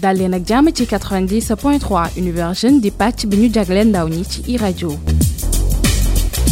dal 0.00 0.16
leen 0.16 0.32
ak 0.34 0.44
jàmm 0.48 0.72
ci 0.72 0.84
90.3 0.86 2.16
univers 2.20 2.60
jeune 2.62 2.80
di 2.80 2.90
pàcc 2.90 3.26
bi 3.28 3.36
ñu 3.36 3.48
jagleel 3.54 3.88
ndaw 3.88 4.08
ñi 4.08 4.24
ci 4.24 4.40
iRadio. 4.52 4.90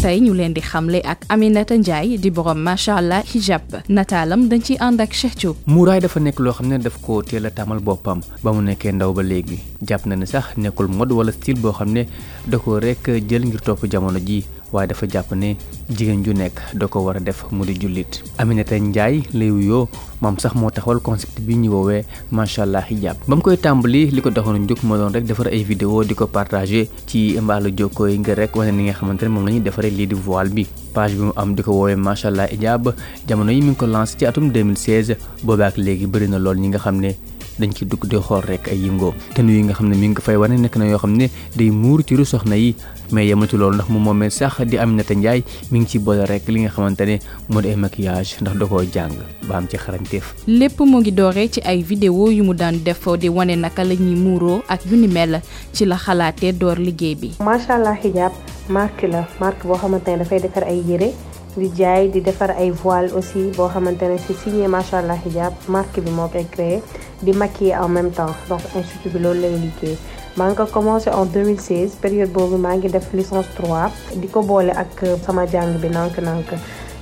Tey 0.02 0.20
ñu 0.20 0.34
leen 0.34 0.52
di 0.54 0.60
xamle 0.60 1.00
ak 1.04 1.24
Aminata 1.28 1.74
Ndiaye 1.76 2.18
di 2.18 2.30
borom 2.30 2.58
macha 2.62 2.96
allah 2.96 3.22
hijab. 3.24 3.62
nataalam 3.88 4.48
dañ 4.48 4.60
ciy 4.62 4.76
ànd 4.78 5.00
ak 5.00 5.12
Cheikh 5.12 5.34
Diop. 5.40 5.56
dafa 6.02 6.20
nekk 6.20 6.38
loo 6.40 6.52
xam 6.52 6.68
ne 6.68 6.78
daf 6.78 7.00
ko 7.02 7.22
teel 7.22 7.46
a 7.46 7.50
tàmmal 7.50 7.80
boppam. 7.80 8.20
ba 8.44 8.52
mu 8.52 8.60
nekkee 8.60 8.92
ndaw 8.92 9.12
ba 9.12 9.22
léegi. 9.22 9.58
jàpp 9.82 10.06
na 10.06 10.14
ne 10.16 10.26
sax 10.26 10.56
nekkul 10.56 10.88
mode 10.88 11.12
wala 11.12 11.32
style 11.32 11.58
boo 11.60 11.72
xam 11.72 11.90
ne 11.92 12.06
da 12.46 12.58
ko 12.58 12.78
rek 12.78 13.02
jël 13.28 13.44
ngir 13.46 13.60
topp 13.60 13.86
jamono 13.90 14.18
ji. 14.20 14.44
Waaye 14.72 14.88
dafa 14.88 15.06
jàpp 15.06 15.32
ne 15.34 15.56
jigéen 15.90 16.24
ju 16.24 16.32
nekk 16.34 16.60
da 16.74 16.86
ko 16.86 17.00
war 17.04 17.16
a 17.16 17.20
def 17.20 17.44
mu 17.50 17.64
di 17.64 17.74
jullit. 17.74 18.22
Aminata 18.38 18.78
Ndiaye 18.78 19.22
lay 19.32 19.50
wuyoo 19.50 19.88
moom 20.20 20.38
sax 20.38 20.54
moo 20.54 20.70
taxawal 20.70 21.00
concept 21.00 21.40
bi 21.40 21.54
ñu 21.56 21.70
woowee 21.72 22.04
macha 22.30 22.62
allah 22.62 22.84
hijab. 22.90 23.16
Ba 23.28 23.36
mu 23.36 23.42
koy 23.42 23.56
tàmbali 23.56 24.10
li 24.10 24.20
ko 24.20 24.30
taxoon 24.30 24.66
jóg 24.68 24.82
moo 24.84 24.96
doon 24.96 25.12
rek 25.12 25.24
defar 25.26 25.48
ay 25.48 25.62
vidéo 25.64 26.04
di 26.04 26.14
ko 26.14 26.26
partagé 26.26 26.88
ci 27.06 27.38
mbaalu 27.40 27.70
jokkoo 27.78 28.06
yi 28.08 28.18
ngir 28.18 28.36
rek 28.36 28.56
wane 28.56 28.72
ni 28.72 28.84
nga 28.88 28.92
xamante 28.98 29.22
ne 29.24 29.28
moom 29.28 29.46
la 29.48 29.58
defaree 29.60 29.90
lii 29.90 30.06
di 30.06 30.14
voile 30.14 30.50
bi. 30.50 30.66
Page 30.94 31.14
bi 31.14 31.22
mu 31.28 31.32
am 31.36 31.54
di 31.54 31.62
ko 31.62 31.72
woowee 31.72 31.96
macha 31.96 32.28
allah 32.28 32.46
hijab 32.50 32.92
jamono 33.26 33.50
yi 33.52 33.60
mi 33.62 33.70
ngi 33.70 33.76
ko 33.78 33.86
lancé 33.86 34.16
ci 34.18 34.26
atum 34.26 34.50
2016 34.50 35.16
boobaak 35.44 35.76
léegi 35.76 36.06
bëri 36.06 36.28
na 36.28 36.38
lool 36.38 36.58
ñi 36.58 36.68
nga 36.68 36.78
xam 36.78 37.00
ne 37.00 37.14
dañ 37.58 37.72
ci 37.74 37.84
dugg 37.84 38.06
di 38.06 38.16
xool 38.16 38.42
rek 38.46 38.68
ay 38.68 38.78
yëngoo 38.86 39.14
tenue 39.34 39.52
yi 39.58 39.62
nga 39.64 39.74
xam 39.74 39.88
ne 39.88 39.96
mi 39.96 40.08
ngi 40.08 40.14
ko 40.14 40.22
fay 40.22 40.36
wane 40.36 40.56
nekk 40.58 40.76
na 40.76 40.86
yoo 40.86 40.98
xam 40.98 41.16
ne 41.16 41.26
day 41.56 41.70
muur 41.70 42.02
ci 42.06 42.16
ru 42.16 42.24
soxna 42.24 42.56
yi 42.56 42.74
mais 43.12 43.26
yematu 43.26 43.56
loolu 43.58 43.74
ndax 43.76 43.88
mu 43.90 43.98
moomee 43.98 44.30
sax 44.30 44.62
di 44.64 44.78
Aminata 44.78 45.14
Ndiaye 45.14 45.42
mi 45.70 45.80
ngi 45.80 45.86
ci 45.88 45.98
boole 45.98 46.24
rek 46.26 46.48
li 46.48 46.60
nga 46.60 46.70
xamante 46.70 47.04
ne 47.06 47.18
moo 47.48 47.60
di 47.62 47.68
ay 47.68 47.76
maquillage 47.76 48.36
ndax 48.40 48.54
da 48.58 48.66
koo 48.66 48.82
jàng 48.84 49.12
ba 49.48 49.56
am 49.56 49.66
ci 49.68 49.76
xarañteef 49.76 50.34
lépp 50.46 50.78
mu 50.80 51.00
ngi 51.00 51.12
dooree 51.12 51.48
ci 51.50 51.60
ay 51.64 51.82
vidéo 51.82 52.30
yu 52.30 52.44
mu 52.44 52.54
daan 52.54 52.78
def 52.84 53.02
di 53.18 53.28
wane 53.28 53.56
naka 53.56 53.84
la 53.84 53.94
ñuy 53.94 54.14
muuroo 54.14 54.62
ak 54.68 54.84
yu 54.86 54.96
ni 54.96 55.08
mel 55.08 55.40
ci 55.72 55.84
la 55.84 55.96
xalaatee 55.96 56.52
door 56.52 56.76
liggéey 56.78 57.14
bi. 57.14 57.32
macha 57.40 57.74
allah 57.74 57.96
hijab 58.02 58.32
marque 58.68 59.08
la 59.08 59.26
marque 59.40 59.64
boo 59.66 59.76
xamante 59.76 60.08
ne 60.10 60.18
dafay 60.18 60.40
defar 60.40 60.64
ay 60.64 60.82
yére 60.86 61.12
di 61.58 61.68
jaay 61.78 62.08
di 62.12 62.20
defar 62.20 62.50
ay 62.62 62.70
voile 62.70 63.10
aussi 63.16 63.50
boo 63.56 63.68
xamante 63.68 64.02
ne 64.08 64.16
c'est 64.18 64.34
signé 64.42 64.66
macha 64.68 64.98
allah 64.98 65.18
hijab 65.26 65.52
marque 65.68 66.00
bi 66.00 66.10
moo 66.10 66.28
koy 66.28 66.46
créé 66.54 66.82
di 67.22 67.32
maquiller 67.32 67.76
en 67.76 67.88
même 67.88 68.10
temps. 68.12 68.34
Donc 68.48 68.60
institut 68.76 69.10
bi 69.14 69.18
loolu 69.18 69.40
lay 69.40 69.50
liggéey. 69.64 69.96
maa 70.36 70.48
ngi 70.48 70.56
ko 70.56 70.66
commencé 70.66 71.10
en 71.10 71.24
2016 71.24 71.96
période 72.02 72.30
boobu 72.32 72.56
maa 72.56 72.76
ngi 72.76 72.88
def 72.88 73.12
licence 73.12 73.48
3 73.56 73.90
di 74.20 74.28
ko 74.28 74.42
boole 74.42 74.70
ak 74.82 75.04
sama 75.26 75.46
jàng 75.46 75.78
bi 75.82 75.88
nank-nank 75.88 76.50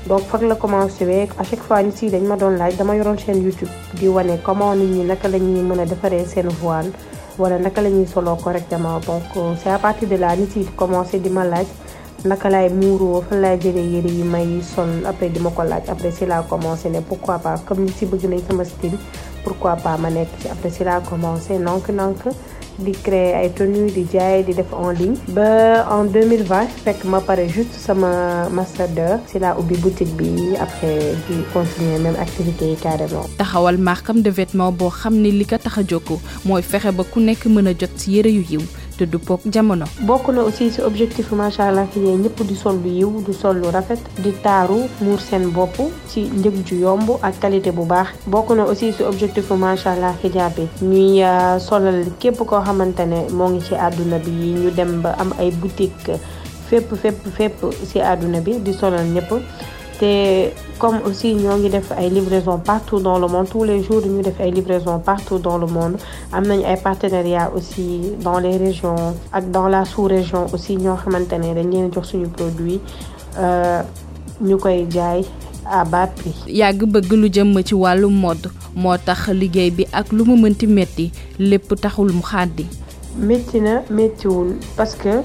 donc 0.09 0.23
foog 0.31 0.43
la 0.43 0.55
commencé 0.55 1.05
wee. 1.05 1.29
À 1.39 1.43
chaque 1.45 1.61
fois 1.67 1.83
nit 1.83 2.01
yi 2.03 2.11
dañ 2.11 2.23
ma 2.27 2.37
doon 2.37 2.57
laaj 2.57 2.77
dama 2.77 2.95
yoroon 2.97 3.19
chaîne 3.19 3.43
YouTube 3.43 3.69
di 3.99 4.09
wane 4.09 4.39
comment 4.43 4.75
nit 4.75 4.87
ñi 4.97 5.05
naka 5.05 5.29
la 5.29 5.39
ñuy 5.39 5.61
mën 5.69 5.81
a 5.81 5.85
defaree 5.85 6.25
seen 6.25 6.49
voile 6.63 6.91
wala 7.39 7.59
naka 7.59 7.83
la 7.83 7.91
ñuy 7.91 8.07
soloo 8.07 8.37
correctement. 8.37 9.01
Donc 9.07 9.25
c'est 9.63 9.71
à 9.71 9.79
partir 9.79 10.09
de 10.09 10.17
là 10.17 10.35
nit 10.37 10.49
yi 10.57 10.65
commencé 10.77 11.19
di 11.19 11.29
ma 11.29 11.45
laaj 11.45 11.67
naka 12.27 12.49
laay 12.51 12.69
muuroo 12.81 13.23
fan 13.29 13.41
laay 13.45 13.59
jëlee 13.63 13.87
yére 13.95 14.11
yi 14.19 14.23
may 14.35 14.49
sol 14.75 14.91
après 15.11 15.29
di 15.31 15.41
ma 15.41 15.51
ko 15.51 15.63
laaj 15.63 15.89
après 15.95 16.11
si 16.11 16.27
laa 16.27 16.43
commencé 16.43 16.91
ne 16.91 17.01
pourquoi 17.01 17.39
pas 17.39 17.57
comme 17.67 17.85
nit 17.85 17.95
yi 18.01 18.07
bëgg 18.11 18.25
nañ 18.31 18.41
sama 18.49 18.65
style 18.65 18.99
pourquoi 19.45 19.77
pas 19.77 19.97
ma 19.97 20.11
nekk 20.11 20.29
ci 20.41 20.49
après 20.49 20.71
si 20.71 20.85
laa 20.85 21.01
commencé 21.01 21.59
nank-nank 21.59 22.23
di 22.79 22.93
créer 22.93 23.33
ay 23.41 23.49
tenues 23.57 23.93
di 23.97 24.05
jaay 24.13 24.43
di 24.45 24.53
def 24.53 24.73
en 24.77 24.91
ligne 24.93 25.17
ba 25.37 25.87
en 25.97 26.05
2020 26.05 26.69
fekk 26.85 27.05
ma 27.13 27.21
pare 27.29 27.47
juste 27.49 27.73
sama 27.87 28.11
master 28.53 28.89
2 28.97 29.21
si 29.31 29.39
laa 29.39 29.55
ubbi 29.61 29.77
boutique 29.85 30.13
bi 30.19 30.53
après 30.61 31.15
di 31.29 31.37
continuer 31.55 31.99
même 31.99 32.17
activité 32.21 32.65
yi 32.73 32.77
carrément. 32.77 33.25
taxawal 33.39 33.79
markam 33.79 34.21
de 34.21 34.31
vêtement 34.31 34.73
boo 34.73 34.91
xam 34.91 35.15
ne 35.23 35.31
li 35.31 35.47
ko 35.47 35.57
tax 35.57 35.79
a 35.79 35.83
jóg 35.89 36.19
mooy 36.45 36.63
fexe 36.63 36.91
ba 36.93 37.05
ku 37.05 37.19
nekk 37.21 37.47
mën 37.47 37.69
a 37.71 37.73
jot 37.81 37.93
ci 37.97 38.11
yére 38.17 38.29
yu 38.39 38.45
yiw 38.51 38.63
te 38.97 39.05
du 39.07 39.19
pook 39.19 39.41
jamono. 39.53 39.85
bokk 40.07 40.29
na 40.35 40.43
aussi 40.43 40.71
ci 40.71 40.81
objectif 40.83 41.31
macha 41.33 41.69
allah 41.69 41.87
fi 41.93 41.99
ñëpp 42.01 42.39
di 42.49 42.55
sol 42.57 42.77
lu 42.83 42.89
yiw 42.91 43.23
du 43.27 43.33
sol 43.33 43.57
lu 43.61 43.69
rafet 43.71 43.99
di 44.23 44.33
taaru 44.43 44.79
muur 45.01 45.21
seen 45.21 45.51
bopp 45.53 45.77
ci 46.09 46.21
njëg 46.39 46.57
ju 46.67 46.77
yomb 46.81 47.09
ak 47.23 47.35
qualité 47.41 47.71
bu 47.73 47.85
baax. 47.85 48.09
Bokk 48.27 48.51
na 48.57 48.65
aussi 48.65 48.93
ci 48.93 49.03
objectif 49.03 49.51
macha 49.51 49.93
allah 49.93 50.15
hijab 50.23 50.53
bi 50.57 50.67
ñuy 50.83 51.23
solal 51.61 52.05
képp 52.19 52.39
koo 52.47 52.61
xamante 52.65 53.05
ne 53.07 53.19
moo 53.33 53.49
ngi 53.49 53.61
ci 53.67 53.75
àdduna 53.75 54.19
bi 54.19 54.31
ñu 54.31 54.71
dem 54.71 55.01
ba 55.03 55.11
am 55.19 55.33
ay 55.39 55.51
boutique 55.51 56.13
fépp 56.69 56.95
fépp 57.03 57.27
fépp 57.37 57.65
ci 57.93 57.99
àdduna 58.01 58.41
bi 58.41 58.59
di 58.61 58.73
solal 58.73 59.05
ñëpp. 59.15 59.33
Te 59.99 60.51
comme 60.79 61.01
aussi 61.07 61.35
ñoo 61.35 61.57
ngi 61.59 61.69
def 61.71 61.91
ay 61.97 62.11
livraison 62.11 62.59
partout 62.59 63.01
dans 63.01 63.19
le 63.19 63.27
monde 63.29 63.49
tous 63.49 63.65
les 63.65 63.83
jours 63.83 64.03
ñu 64.07 64.23
def 64.23 64.39
ay 64.41 64.51
livraison 64.51 64.99
partout 64.99 65.39
dans 65.39 65.59
le 65.59 65.67
monde 65.67 65.97
am 66.33 66.45
nañu 66.47 66.65
ay 66.65 66.77
partenariats 66.77 67.51
aussi 67.57 68.13
dans 68.23 68.39
les 68.39 68.57
régions 68.57 69.15
ak 69.33 69.51
dans 69.51 69.69
la 69.69 69.85
sous-région 69.85 70.47
aussi 70.53 70.77
ñoo 70.77 70.97
xamante 71.03 71.33
ne 71.33 71.55
dañ 71.55 71.71
leen 71.73 71.93
jox 71.93 72.09
suñu 72.11 72.29
produit 72.29 72.81
ñu 74.41 74.57
koy 74.59 74.87
jaay 74.91 75.25
à 75.71 75.85
bas 75.85 76.07
prix. 76.07 76.35
yàgg 76.47 76.85
bëgg 76.85 77.13
lu 77.13 77.29
jëm 77.33 77.63
ci 77.65 77.75
wàllu 77.75 78.09
mode 78.11 78.49
moo 78.75 78.97
tax 78.99 79.29
liggéey 79.33 79.71
bi 79.71 79.87
ak 79.93 80.13
lu 80.13 80.25
mu 80.25 80.37
mënti 80.37 80.67
metti 80.67 81.11
lépp 81.39 81.75
taxul 81.81 82.13
mu 82.13 82.23
xàddi. 82.23 82.67
métti 83.19 83.61
na 83.61 83.83
méttiwul 83.91 84.57
parce 84.77 84.95
que. 84.95 85.23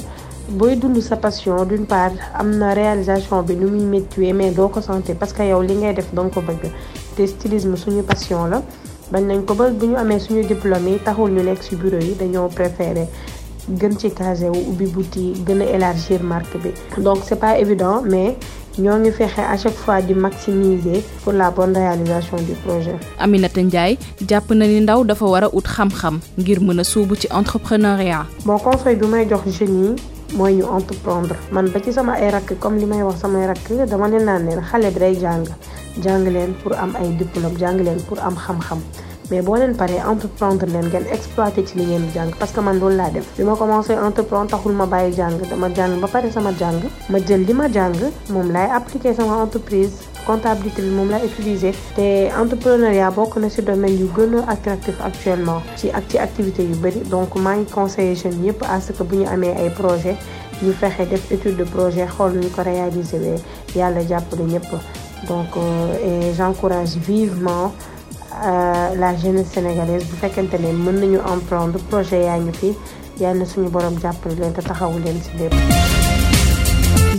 Booy 0.49 0.75
dund 0.75 0.99
sa 1.01 1.15
passion 1.15 1.65
d'une 1.65 1.85
part 1.85 2.11
am 2.35 2.51
na 2.57 2.73
réalisation 2.73 3.41
bi 3.43 3.55
nu 3.55 3.67
muy 3.67 3.85
méttiwee 3.85 4.33
mais 4.33 4.51
doo 4.51 4.67
ko 4.69 4.81
sentir 4.81 5.15
parce 5.15 5.33
que 5.33 5.43
yow 5.43 5.61
li 5.61 5.75
ngay 5.75 5.93
def 5.93 6.13
danga 6.13 6.29
ko 6.33 6.41
bëgg 6.41 6.71
te 7.15 7.25
stylisme 7.27 7.75
suñu 7.77 8.03
passion 8.03 8.45
la 8.47 8.61
bañ 9.11 9.23
nañ 9.27 9.45
ko 9.45 9.53
ba 9.55 9.69
bu 9.69 9.85
ñu 9.87 9.95
amee 9.97 10.19
suñu 10.19 10.43
diplôme 10.43 10.89
yi 10.89 10.99
taxul 10.99 11.31
ñu 11.31 11.43
nekk 11.43 11.61
ci 11.63 11.75
bureau 11.75 11.99
yi 12.01 12.15
dañoo 12.15 12.47
préférer 12.49 13.07
gën 13.69 13.97
ci 13.97 14.11
casé 14.11 14.49
wu 14.49 14.57
ubbi 14.71 14.85
boutique 14.87 15.45
gën 15.47 15.61
a 15.61 15.65
élargir 15.75 16.23
marque 16.23 16.57
bi 16.63 16.71
donc 17.01 17.19
c'est 17.23 17.39
pas 17.39 17.57
évident 17.59 18.01
mais 18.03 18.35
ñoo 18.79 18.97
ngi 18.99 19.11
fexe 19.11 19.39
à 19.39 19.57
chaque 19.57 19.75
fois 19.75 20.01
di 20.01 20.13
maximiser 20.13 21.03
pour 21.23 21.33
la 21.33 21.51
bonne 21.51 21.75
réalisation 21.75 22.37
du 22.37 22.53
projet. 22.65 22.95
Aminata 23.19 23.61
Ndiaye 23.61 23.97
jàpp 24.27 24.51
na 24.51 24.65
ni 24.65 24.79
ndaw 24.81 25.03
dafa 25.03 25.25
war 25.25 25.43
a 25.43 25.49
ut 25.53 25.65
xam-xam 25.67 26.19
ngir 26.39 26.59
mën 26.61 26.79
a 26.79 26.83
suubu 26.83 27.15
ci 27.15 27.27
entrepreneuriat. 27.31 28.25
bon 28.45 28.57
conseil 28.57 28.95
bi 28.95 29.07
may 29.07 29.27
jox 29.29 29.41
jeunes 29.47 29.89
yi 29.89 29.95
mooy 30.33 30.53
ñu 30.55 30.65
entreprendre. 30.77 31.35
Man 31.51 31.69
ba 31.73 31.79
ci 31.83 31.91
sama 31.91 32.13
ay 32.13 32.29
rakk 32.31 32.59
comme 32.59 32.77
li 32.79 32.85
may 32.85 33.03
wax 33.03 33.19
samay 33.21 33.47
rakk 33.47 33.67
dama 33.89 34.07
leen 34.07 34.25
naan 34.25 34.45
leen 34.47 34.61
xale 34.71 34.91
day 34.91 35.13
jàng. 35.15 35.45
Jàng 36.03 36.23
leen 36.33 36.53
pour 36.63 36.73
am 36.73 36.93
ay 36.93 37.07
diplôme 37.19 37.57
jàng 37.59 37.77
leen 37.85 37.99
pour 38.07 38.19
am 38.19 38.35
xam-xam. 38.35 38.79
Mais 39.29 39.41
boo 39.45 39.55
leen 39.55 39.73
paree 39.75 39.99
entreprendre 40.11 40.65
leen 40.73 40.85
ngeen 40.89 41.05
exploité 41.11 41.65
ci 41.65 41.77
li 41.79 41.85
ngeen 41.85 42.05
jàng. 42.15 42.31
Parce 42.39 42.51
que 42.53 42.61
man 42.61 42.79
loolu 42.79 42.95
laa 42.95 43.09
def. 43.09 43.25
Bi 43.37 43.43
ma 43.43 43.55
commencé 43.55 43.93
entreprendre 43.95 44.49
taxul 44.51 44.73
ma 44.73 44.85
bàyyi 44.85 45.13
jàng. 45.15 45.39
Dama 45.49 45.67
jàng 45.69 46.01
ba 46.01 46.07
pare 46.07 46.31
sama 46.31 46.51
jàng. 46.59 46.79
Ma 47.09 47.19
jël 47.19 47.45
li 47.47 47.53
ma 47.53 47.67
jàng 47.67 47.93
moom 48.29 48.51
laay 48.51 48.69
appliquer 48.69 49.13
sama 49.15 49.41
entreprise. 49.43 49.93
Comptabilité 50.25 50.81
bi 50.81 50.89
moom 50.89 51.09
laay 51.09 51.25
utiliser. 51.25 51.73
te 51.95 52.29
entrepreneuriat 52.41 53.11
bokk 53.15 53.37
na 53.37 53.49
ci 53.49 53.61
domaine 53.61 53.97
yu 53.99 54.09
gën 54.15 54.35
a 54.39 54.51
attractif 54.51 54.95
actuellement 55.03 55.61
ci 55.77 55.89
ak 55.89 56.03
ci 56.09 56.17
activité 56.17 56.63
yu 56.63 56.75
bëri 56.75 57.01
donc 57.09 57.35
maa 57.35 57.55
ngi 57.55 57.65
conseiller 57.71 58.15
jeunes 58.15 58.43
yëpp 58.45 58.63
à 58.69 58.79
ce 58.81 58.91
que 58.93 59.03
bu 59.03 59.15
ñu 59.17 59.27
amee 59.27 59.55
ay 59.57 59.69
projet 59.69 60.15
ñu 60.63 60.71
fexe 60.73 61.07
def 61.09 61.31
étude 61.31 61.57
de 61.57 61.63
projet 61.63 62.05
xool 62.07 62.33
ñu 62.39 62.49
ko 62.49 62.61
réaliser 62.63 63.19
wee 63.19 63.41
yàlla 63.75 64.01
jàppale 64.07 64.43
ñëpp 64.43 64.69
donc 65.27 65.49
et 66.03 66.33
j'encourage 66.37 66.95
vivement 66.97 67.71
la 68.41 69.15
jeunesse 69.17 69.51
sénégalaise 69.53 70.05
bu 70.05 70.15
fekkente 70.21 70.53
ne 70.59 70.71
mën 70.71 70.99
nañu 70.99 71.19
emprendre 71.33 71.77
projet 71.89 72.23
yaa 72.25 72.37
ngi 72.39 72.53
fi 72.53 72.73
yàlla 73.19 73.45
suñu 73.45 73.69
borom 73.69 73.99
jàppale 74.01 74.35
leen 74.39 74.53
te 74.53 74.61
taxawu 74.61 74.99
leen 75.03 75.19
ci 75.21 75.29
lépp. 75.37 76.00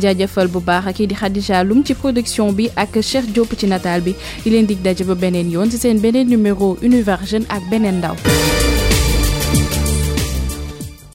Jaajëfal 0.02 0.48
bu 0.52 0.60
baax 0.60 0.92
kii 0.96 1.06
di 1.06 1.14
Khadija 1.14 1.62
Loum 1.64 1.84
ci 1.84 1.94
production 1.94 2.52
bi 2.52 2.68
ak 2.76 2.98
Cheikh 3.00 3.32
Diop 3.32 3.54
ci 3.58 3.66
nataal 3.66 4.00
bi. 4.00 4.14
Di 4.44 4.50
leen 4.50 4.66
dig 4.66 4.78
numéro 6.28 6.76
Univers 6.82 7.26
Jeune 7.30 7.46
ak 7.48 7.62